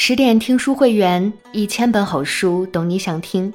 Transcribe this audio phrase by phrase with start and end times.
[0.00, 3.52] 十点听书会员，一千本好书，懂你想听。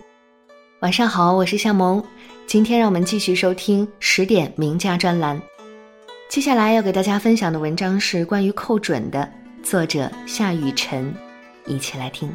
[0.81, 2.04] 晚上好，我是夏萌。
[2.46, 5.41] 今天让我们继续收听十点名家专栏。
[6.27, 9.27] 接下来要给大家分享的文章是关于寇准的，
[9.64, 11.16] 作者夏雨辰。
[11.66, 12.29] 一起来听。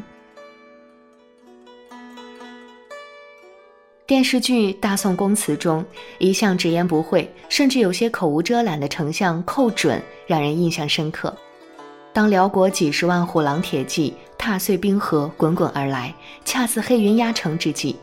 [4.06, 5.84] 电视剧《大宋宫词》中，
[6.18, 11.36] 一向直言不讳，甚至有些口无遮拦的丞相寇准，让人印象深刻。
[12.12, 16.12] 当辽国几十万虎狼铁骑踏碎冰河滚滚而来，
[16.44, 17.94] 恰似黑云压城之际，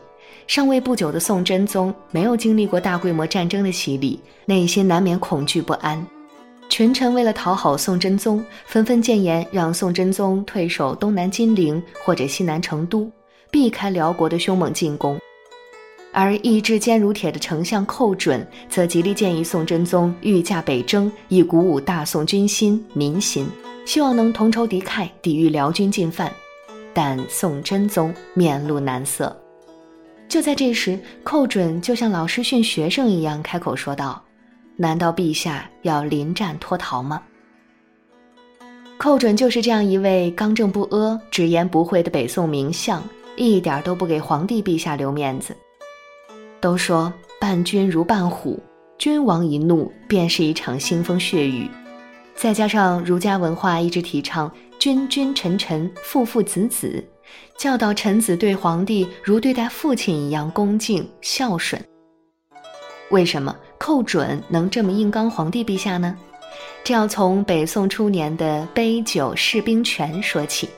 [0.46, 6.04] 上位不久的宋真宗没有经历过大规模战争的洗礼，内心难免恐惧不安。
[6.68, 13.10] 群臣为了讨好宋真宗，纷纷谏言让宋真宗退守东南金陵或者西南成都，
[13.50, 15.18] 避开辽国的凶猛进攻。
[16.12, 23.46] 而意志坚如铁的丞相寇准，则极力建议宋真宗御驾北征，以鼓舞大宋军心民心。
[23.86, 26.30] 希望能同仇敌忾，抵御辽军进犯，
[26.92, 29.34] 但宋真宗面露难色。
[30.28, 34.20] 就在这时，寇准就像老师训学生一样开口说道
[34.76, 37.22] ：“难道陛下要临战脱逃吗？”
[38.98, 43.00] 寇准就是这样一位刚正不阿、直言不讳的北宋名相，
[43.36, 45.56] 一点都不给皇帝陛下留面子。
[46.60, 48.60] 都说伴君如伴虎，
[48.98, 51.70] 君王一怒便是一场腥风血雨。
[52.36, 57.02] 再加上儒家文化一直提倡君君臣臣父父子子，
[57.56, 61.82] 教导臣子对皇帝如对待父亲一样恭敬孝顺。
[63.10, 66.16] 为什么寇准能这么硬刚皇帝陛下呢？
[66.84, 70.68] 这要从北宋初年的杯酒释兵权说起。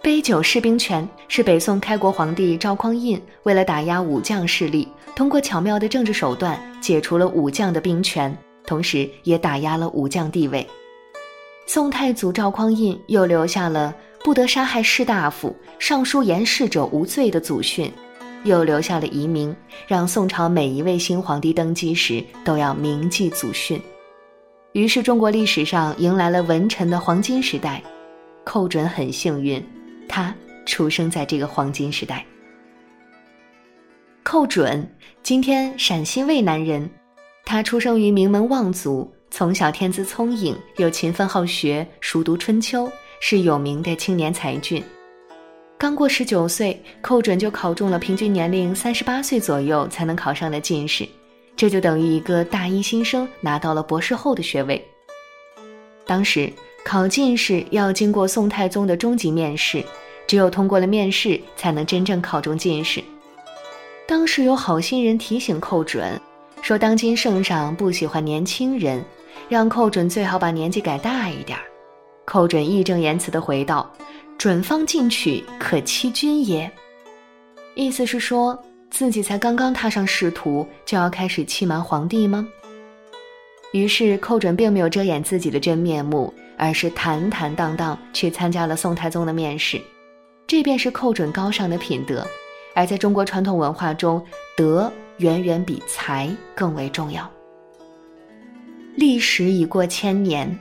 [0.00, 8.36] 杯酒释兵权是北宋开国皇帝赵匡胤为了打压武将势力，通过巧妙的政治手段解除了武将的兵权。
[8.68, 10.66] 同时，也打压了武将地位。
[11.66, 17.90] 宋太祖赵匡胤又留下了不得杀害士大夫、上书言事者无罪的祖训，
[18.44, 19.56] 又留下了遗名，
[19.86, 23.80] 让宋朝每一位新皇帝登基时都要铭记祖训。
[24.72, 27.82] 于是，中国历史上迎来了文臣的黄金时代。
[28.44, 29.66] 寇准很幸运，
[30.06, 30.34] 他
[30.66, 32.22] 出生在这个黄金时代。
[34.22, 34.86] 寇准，
[35.22, 36.86] 今天陕西渭南人。
[37.50, 44.84] 他出生于名门望族，从小天资聪颖，又勤奋好学，熟读春秋，是有名的青年才俊。
[45.78, 51.08] 刚过十九岁，寇准就考中了平均年龄三十八岁左右才能考上的进士，
[51.56, 54.86] 这就等于一个大一新生拿到了博士后的学位。
[56.04, 56.52] 当时
[56.84, 59.82] 考进士要经过宋太宗的终极面试，
[60.26, 63.02] 只有通过了面试，才能真正考中进士。
[64.06, 66.20] 当时有好心人提醒寇准。
[66.68, 69.02] 说当今圣上不喜欢年轻人，
[69.48, 71.58] 让寇准最好把年纪改大一点。
[72.26, 73.90] 寇准义正言辞地回道
[74.36, 76.70] ：“准方进取，可欺君也。”
[77.74, 82.46] 意思是说自己才刚刚踏上仕途，就要开始欺瞒皇帝吗？
[83.72, 89.80] 于是寇准并没有遮掩自己的真面目，而是坦坦荡荡去参加了宋太宗的面试。
[90.46, 92.26] 这便是寇准高尚的品德。
[92.74, 94.22] 而在中国传统文化中，
[94.54, 94.92] 德。
[95.18, 97.30] 远远比才更为重要。
[98.96, 100.58] 历史已过千年，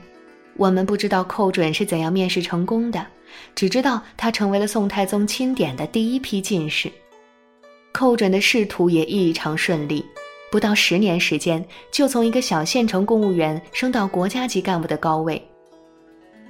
[0.55, 3.05] 我们不知道寇准是怎样面试成功的，
[3.55, 6.91] 只知道他成为了宋太宗钦点的第一批进士。
[7.93, 10.05] 寇准的仕途也异常顺利，
[10.51, 15.41] 不到十年时间就从一个小县城公务员升到国家级干部的高位。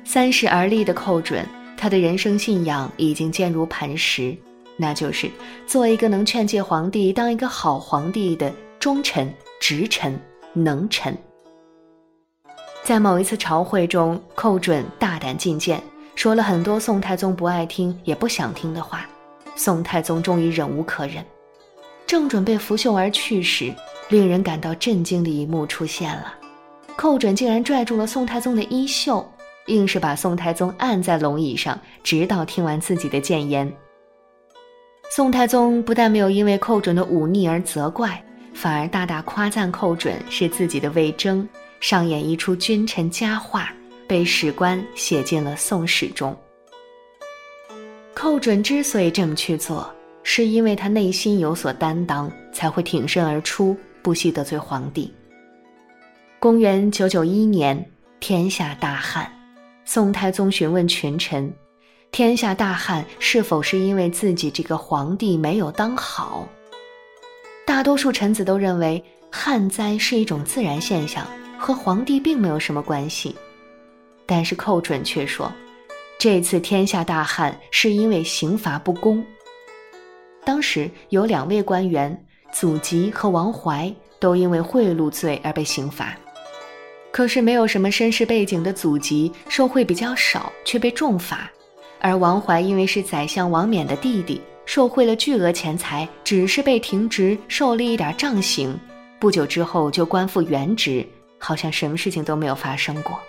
[0.03, 1.47] 三十而立的寇准，
[1.77, 4.35] 他的人生信仰已经坚如磐石。
[4.77, 5.29] 那就是
[5.65, 10.17] 做一个能劝诫皇帝当一个好皇帝的忠臣、直臣、
[10.53, 11.17] 能臣。
[12.83, 15.81] 在某一次朝会中，寇准大胆进谏，
[16.15, 19.05] 说了很多宋太宗不爱听也不想听的话。
[19.55, 21.25] 宋太宗终于忍无可忍，
[22.05, 23.73] 正准备拂袖而去时，
[24.09, 26.33] 令人感到震惊的一幕出现了：
[26.95, 29.27] 寇准竟然拽住了宋太宗的衣袖，
[29.65, 33.69] 硬是把宋太宗按在龙椅上，直到听完自己的谏言。
[35.09, 38.21] 宋太宗不但没有因为寇准的忤逆而责怪，
[38.53, 41.47] 反而大大夸赞寇准是自己的魏征，
[41.79, 43.73] 上演一出君臣佳话，
[44.05, 46.37] 被史官写进了《宋史》中。
[48.13, 49.89] 寇准之所以这么去做，
[50.23, 55.11] 是因为他内心有所担当，才会挺身而出，不惜得罪皇帝。
[56.39, 57.83] 公元九九一年，
[58.19, 59.27] 天下大旱，
[59.85, 61.51] 宋太宗询问群臣。
[62.11, 66.47] 天下大旱，是否是因为自己这个皇帝没有当好？
[67.65, 71.27] 大多数臣子都认为旱灾是一种自然现象，
[71.59, 73.35] 和皇帝并没有什么关系。
[74.25, 75.51] 但是寇准却说，
[76.17, 79.23] 这次天下大旱是因为刑罚不公。
[80.43, 86.17] 当时有两位官员，祖籍和王怀，都因为贿赂罪而被刑罚。
[87.11, 91.49] 可是没有什么身世背景的祖籍受贿比较少，却被重罚；
[92.07, 98.79] 而王怀因为是宰相王冕的弟弟，受贿了巨额钱财，只是被停职，受了一点杖刑。
[99.19, 101.05] 不久之后就官复原职，
[101.37, 103.19] 好像什么事情都没有发生过。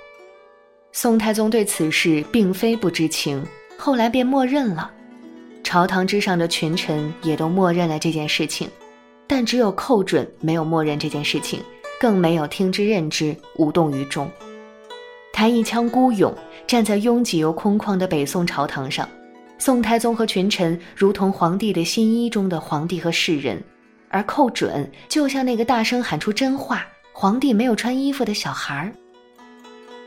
[0.93, 3.45] 宋太宗对此事并非不知情，
[3.77, 4.89] 后来便默认了。
[5.65, 8.71] 朝堂之上的群臣也都默认了这件事情，
[9.27, 11.61] 但只有寇准没有默认这件事情，
[12.01, 14.31] 更没有听之任之，无动于衷。
[15.39, 16.37] 他一腔孤勇，
[16.67, 19.09] 站在拥挤又空旷的北宋朝堂上，
[19.57, 23.63] 宋太宗和群臣如同皇帝的新衣中的皇帝和世人，
[24.09, 28.93] 而寇准就像那个大声喊出真话、皇帝没有穿衣服的小孩儿。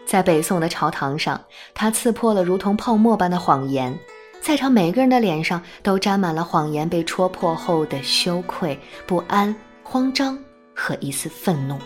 [0.05, 1.39] 在北宋的朝堂上，
[1.73, 3.97] 他刺破了如同泡沫般的谎言，
[4.41, 10.37] 在场每个人的脸上都沾满了谎言被戳破后的羞愧、不安、慌张
[10.75, 11.77] 和一丝愤怒。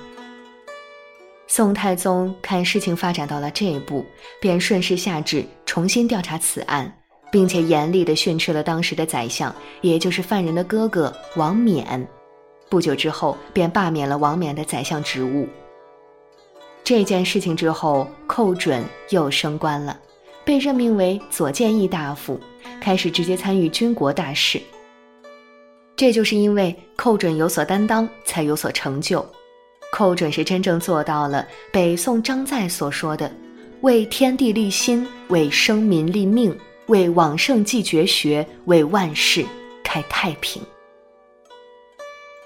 [1.48, 4.06] 宋太宗看事情发展到了这一步，
[4.42, 6.92] 便顺势下旨重新调查此案，
[7.32, 12.08] 并且严厉地训斥了当时的宰相，也就是犯人的哥哥王冕。
[12.68, 15.48] 不久之后，便罢免了王冕的宰相职务。
[16.84, 20.00] 这件事情之后，寇准又升官了，
[20.44, 22.40] 被任命为左谏议大夫，
[22.82, 24.60] 开始直接参与军国大事。
[25.96, 29.26] 这就是因为寇准有所担当，才有所成就。
[29.96, 33.32] 寇准是真正做到了北宋张载所说的
[33.80, 36.54] “为天地立心，为生民立命，
[36.88, 39.46] 为往圣继绝学，为万世
[39.86, 40.62] 开太平”。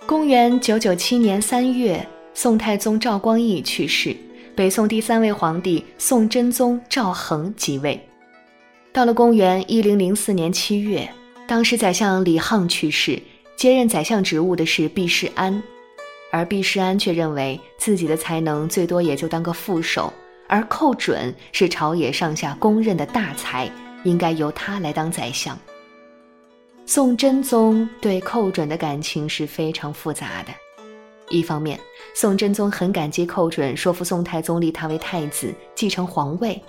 [0.06, 4.16] 公元九九七年三月，宋太宗赵光义去世。
[4.56, 8.00] 北宋第三位皇帝宋真宗赵恒即位。
[8.94, 11.10] 到了公元一零零四年七月，
[11.48, 13.20] 当时宰相李沆去世，
[13.56, 15.64] 接任宰相职务的是毕世安，
[16.32, 20.12] 而毕世安却认为自己的才能最多也就当个副手，
[20.48, 23.70] 而寇准是朝野上下公认的大才，
[24.04, 25.58] 应该由他来当宰相。
[26.86, 30.52] 宋真宗对寇准的感情是非常复杂的。
[31.30, 31.80] 一方面，
[32.16, 36.60] 宋真宗很感激寇准说服宋太宗立他为太子，继承皇位；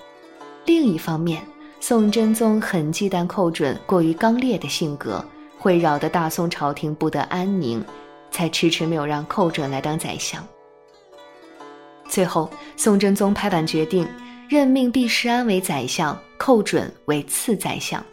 [0.67, 1.43] 另一方面，
[1.81, 5.25] 宋真宗很忌惮寇准过于刚烈的性格，
[5.59, 7.83] 会扰得大宋朝廷不得安宁，
[8.31, 10.47] 才迟迟没有让寇准来当宰相。
[12.09, 14.07] 最后，宋真宗拍板决定，
[14.49, 18.05] 任命毕世安为宰相，寇准为次宰相。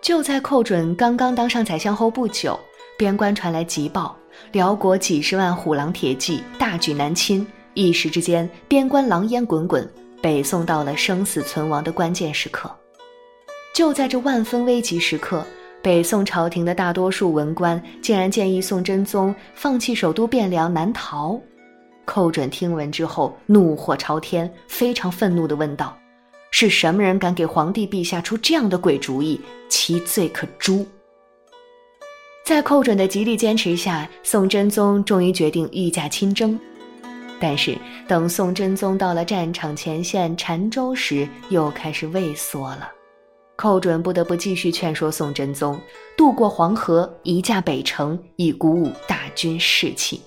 [0.00, 2.58] 就在寇准刚刚当上宰相后不久，
[2.98, 4.16] 边关传来急报。
[4.50, 9.88] 辽国几十万虎狼铁骑大举南侵，一时之间边关狼烟滚滚，
[10.20, 12.68] 北宋到了生死存亡的关键时刻。
[13.72, 15.46] 就在这万分危急时刻，
[15.84, 21.38] 北宋朝廷的大多数文官竟然建议宋真宗放弃首都汴梁南逃。
[22.06, 25.94] 寇准听闻之后，怒火朝天，非常愤怒地问道
[26.50, 29.38] ：“是什么人敢给皇帝陛下出这样的鬼主意？
[29.68, 30.86] 其罪可诛！”
[32.46, 36.58] 在寇准的极力坚持下，宋真宗终于决定御驾亲征。
[37.38, 37.76] 但是，
[38.08, 42.90] 等宋真宗到了战场前线澶州时，又开始畏缩了。
[43.56, 45.80] 寇准不得不继续劝说宋真宗
[46.16, 50.16] 渡过黄河，移驾北城，以鼓舞大军士气。《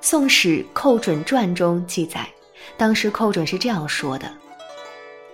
[0.00, 2.28] 宋史·寇准传》中记载，
[2.76, 4.30] 当时寇准是这样说的：“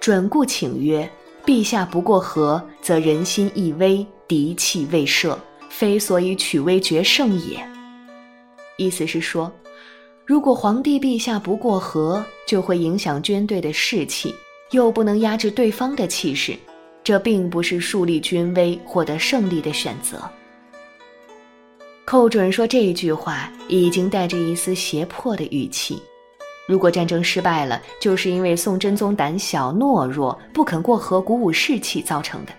[0.00, 1.08] 准故请曰。”
[1.46, 5.38] 陛下不过河，则人心易危，敌气未设，
[5.68, 7.64] 非所以取威决胜也。
[8.76, 9.52] 意思是说，
[10.24, 14.34] 如果皇帝陛下不过河，就会影响军队的士气，
[14.70, 16.56] 又不能压制对方的气势，
[17.04, 20.18] 这并不是树立军威、获得胜利的选择。
[22.04, 26.00] 寇准说这一句话，已经带着一丝胁迫的语气。
[26.68, 32.52] 如果战争失败了，就是因为宋真宗胆小懦弱，不肯过河鼓舞士气造成的。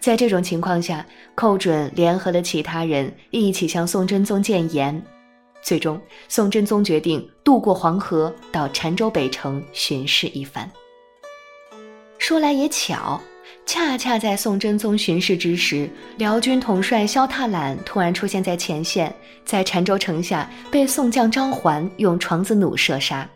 [0.00, 5.02] 在这种情况下，寇准联合了其他人一起向宋真宗谏言，
[5.62, 10.70] 最终宋真宗决定渡过黄河，到澶州北城巡视一番。
[12.18, 13.20] 说来也巧。
[13.68, 19.12] 恰恰在宋真宗巡视之时，辽军统帅萧踏懒突然出现在前线，
[19.44, 23.28] 在澶州城下被宋将张环用床子弩射杀。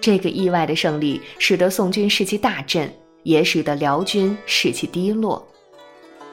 [0.00, 2.90] 这个意外的胜利使得宋军士气大振，
[3.22, 5.46] 也使得辽军士气低落。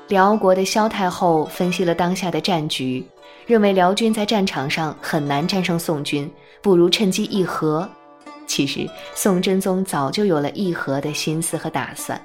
[0.08, 3.06] 辽国的萧太后分析了当下的战局，
[3.46, 6.32] 认为辽军在战场上很难战胜宋军，
[6.62, 7.88] 不如趁机议和。
[8.48, 12.20] 其实宋真宗早就有了议和的心思和打算，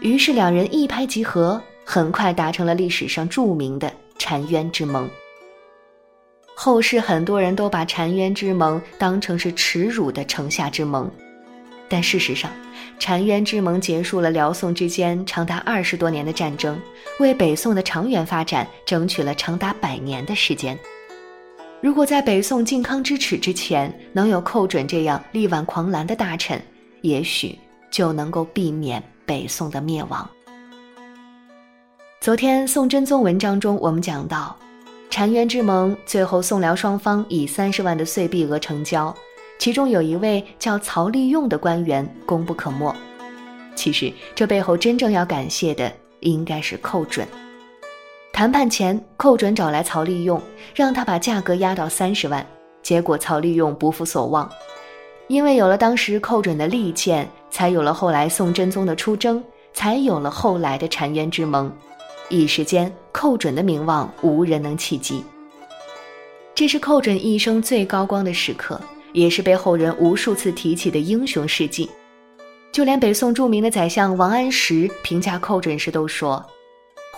[0.00, 5.08] 于是两人一拍即合，很快达成了历史上著名的澶渊之盟。
[6.54, 11.10] 后世很多人都把澶渊之盟当成是耻辱的城下之盟，
[11.88, 12.50] 但事实上，
[12.98, 16.78] 澶渊之盟结束了辽宋之间长达二十多年的战争，
[17.18, 20.78] 为北宋的长远发展争取了长达百年的时间。
[21.82, 26.60] 如果在北宋靖康之耻之前能有寇准这样力挽狂澜的大臣，
[27.00, 27.58] 也许
[27.90, 30.28] 就能够避免北宋的灭亡。
[32.20, 34.54] 昨天宋真宗文章中，我们讲到，
[35.10, 39.14] 澶渊之盟最后宋辽双方以三十万的岁币额成交，
[39.58, 42.94] 其中有一位叫曹利用的官员功不可没。
[43.74, 47.26] 其实这背后真正要感谢的应该是寇准。
[48.40, 50.40] 谈判前，寇准找来曹利用，
[50.74, 52.46] 让他把价格压到三十万。
[52.82, 54.50] 结果曹利用不负所望，
[55.28, 59.44] 因为有了当时寇准的利剑，才有了后来宋真宗的出征，
[59.74, 61.70] 才有了后来的澶渊之盟。
[62.30, 65.22] 一时间，寇准的名望无人能企及。
[66.54, 68.80] 这是寇准一生最高光的时刻，
[69.12, 71.90] 也是被后人无数次提起的英雄事迹。
[72.72, 76.42] 就连北宋著名的宰相王安石评价寇准时都说。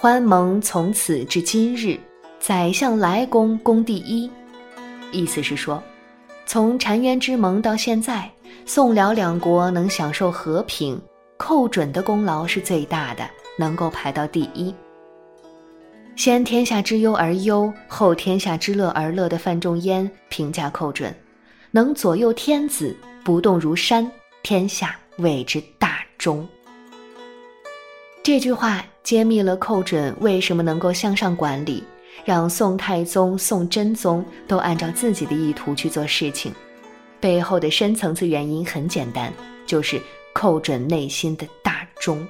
[0.02, 1.96] 欢盟从此至今日，
[2.40, 4.28] 宰相来公功第一。
[5.12, 5.80] 意思是说，
[6.44, 8.28] 从澶渊之盟到现在，
[8.66, 11.00] 宋辽两国能享受和平，
[11.36, 14.74] 寇准的功劳是最大的，能够排到第一。
[16.16, 21.14] 先天下之忧而忧，后天下之乐而乐的范仲淹评价寇准，
[21.70, 24.10] 能左右天子，不动如山，
[24.42, 26.44] 天下谓之大中。
[28.22, 31.82] 这句话揭秘了寇准为什么能够向上管理，
[32.24, 36.54] 让宋太宗、宋真宗都按照自己的意图去做事情。
[37.18, 39.32] 背后的深层次原因很简单，
[39.66, 40.00] 就是
[40.32, 42.24] 寇准内心的大忠。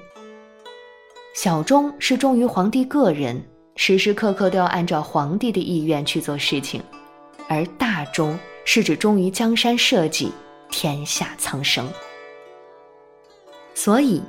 [1.35, 3.39] 小忠是忠于皇帝个人，
[3.75, 6.81] 时时刻刻都要按照皇帝的意愿去做事情；
[7.47, 8.35] 而大忠
[8.65, 10.31] 是指忠于江山社稷、
[10.71, 11.87] 天下苍生。
[13.75, 14.19] 所以。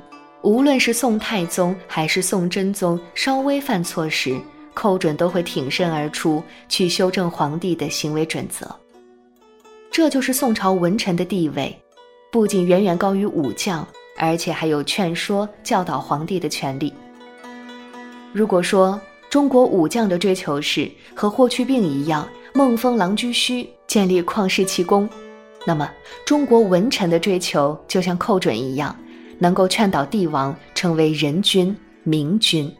[0.45, 4.39] 无论是宋太宗还是宋真宗，稍微犯错时，
[4.75, 8.69] 寇准都会挺身而出，去修正皇帝的行为准则。
[9.89, 11.75] 这就是宋朝文臣的地位，
[12.31, 13.85] 不仅远远高于武将，
[14.17, 16.93] 而且还有劝说、教导皇帝的权利。
[18.31, 25.09] 如果说中国武将的追求是和霍去病一样，梦封狼居胥，建立旷世奇功，
[25.65, 25.91] 那么
[26.23, 28.95] 中国文臣的追求就像寇准一样。
[29.37, 32.71] 能够劝导帝王成为人君明君。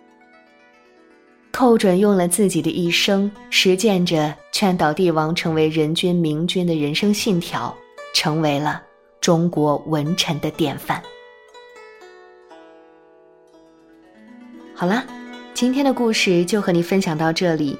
[1.51, 7.73] 寇准用了自己的一生，实践着劝导帝王成为人君明君的人生信条，
[8.13, 8.83] 成为了
[9.21, 11.01] 中国文臣的典范。
[14.73, 15.05] 好啦，
[15.53, 17.79] 今天的故事就和你分享到这里。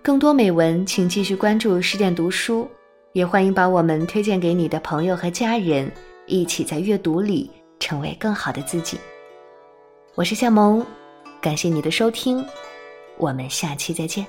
[0.00, 2.68] 更多美文，请继续关注十点读书，
[3.12, 5.90] 也欢迎把我们推荐给你的朋友和家人，
[6.26, 7.50] 一起在阅读里。
[7.78, 8.98] 成为更好的自己。
[10.14, 10.84] 我是夏萌，
[11.40, 12.44] 感谢你的收听，
[13.18, 14.26] 我们下期再见。